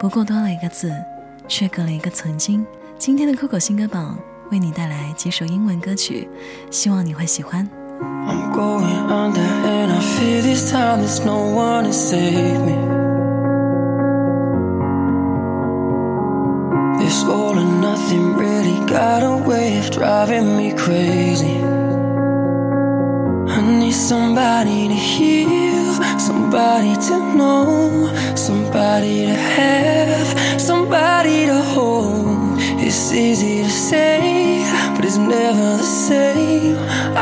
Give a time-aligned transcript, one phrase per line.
[0.00, 0.90] 不过多了一个字，
[1.46, 2.66] 却隔了一个曾经。
[2.96, 4.18] 今天的酷狗新歌榜
[4.50, 6.26] 为你带来几首英文歌曲，
[6.70, 7.68] 希望你会喜欢。
[8.00, 12.72] I'm going under and I fear this time there's no one to save me.
[16.98, 21.60] This all or nothing really got a way of driving me crazy.
[23.50, 28.10] I need somebody to heal, somebody to know,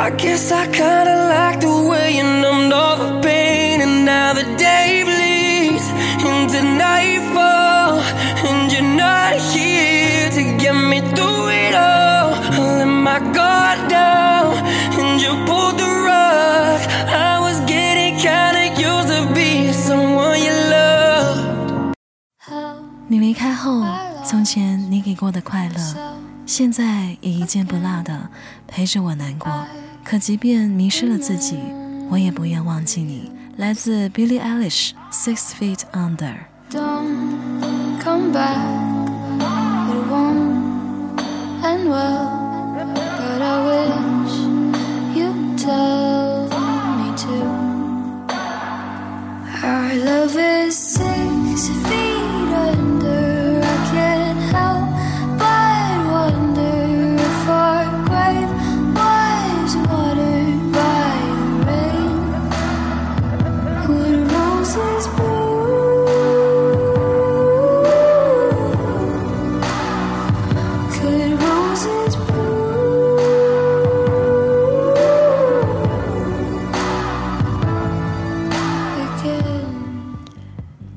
[0.08, 4.44] I guess I kinda like the way you numbed all the pain, and now the
[4.56, 5.88] day bleeds
[6.24, 8.02] into nightfall,
[8.44, 12.34] and you're not here to get me through it all.
[12.34, 14.56] I let my guard down,
[14.98, 16.80] and you pulled the rug.
[17.08, 21.94] I was getting kinda used to being someone you loved.
[23.08, 23.84] 你离开后，
[24.26, 25.96] 从前你给过的快乐，
[26.46, 28.30] 现在也一件不落的
[28.68, 29.52] 陪着我难过。
[30.05, 31.59] 可即便迷失了自己，
[32.11, 33.31] 我也不愿忘记你。
[33.57, 36.35] 来自 Billie Eilish，《Six Feet Under》。
[36.71, 38.59] Don't come back,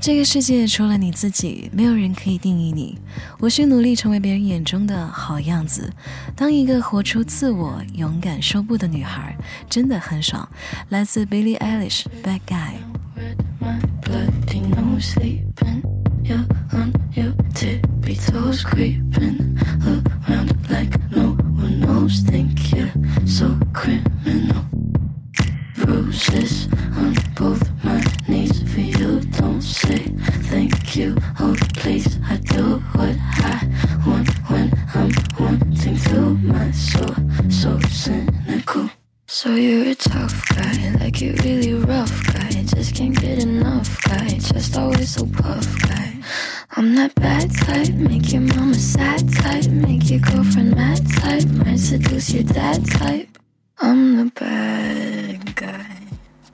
[0.01, 2.97] 这个世界除了你自己，没有人可以定义你。
[3.37, 5.93] 我需努力成为别人眼中的好样子，
[6.35, 9.37] 当一个活出自我、勇敢说不的女孩，
[9.69, 10.49] 真的很爽。
[10.89, 12.71] 来自 Billie Eilish，《Bad Guy》。
[39.51, 42.51] So you're a tough guy, like you really rough guy.
[42.73, 46.13] Just can't get enough guy, just always so puff guy.
[46.77, 51.79] I'm that bad type, make your mama sad type, make your girlfriend mad type, might
[51.79, 53.27] seduce your dad type.
[53.77, 55.97] I'm the bad guy.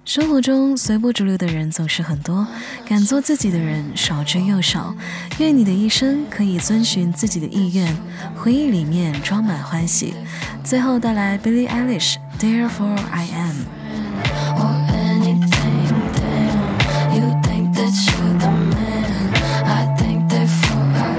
[0.03, 2.47] 生活中随波逐流的人总是很多，
[2.88, 4.96] 敢做自己的人少之又少。
[5.38, 7.96] 愿你的一生可以遵循自己的意愿，
[8.35, 10.16] 回忆里面装满欢喜。
[10.64, 15.87] 最后带来 Billie Eilish Therefore I Am。or anything.
[16.13, 19.33] Damn, you think that you're the man.
[19.65, 21.17] I think therefore I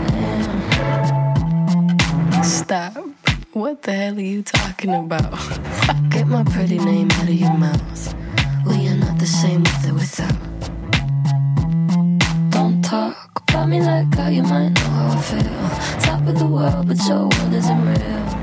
[2.36, 2.44] am.
[2.44, 2.94] Stop.
[3.52, 5.32] What the hell are you talking about?
[6.10, 8.14] Get my pretty name out of your mouth.
[8.64, 10.38] We are not the same with or without.
[12.50, 15.68] Don't talk about me like how you might know how I feel.
[16.00, 18.37] Top of the world, but your world isn't real.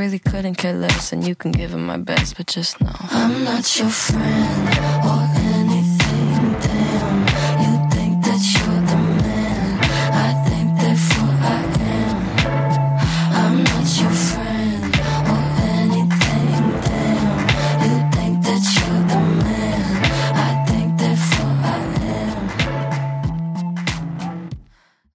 [0.00, 3.44] Really couldn't care less, and you can give it my best, but just know I'm
[3.44, 4.99] not your friend.